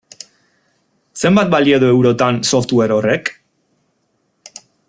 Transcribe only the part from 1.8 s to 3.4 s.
du, eurotan, software horrek?